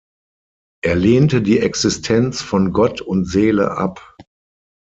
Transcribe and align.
Er 0.83 0.95
lehnte 0.95 1.43
die 1.43 1.59
Existenz 1.59 2.41
von 2.41 2.73
Gott 2.73 3.01
und 3.01 3.25
Seele 3.25 3.77
ab. 3.77 4.17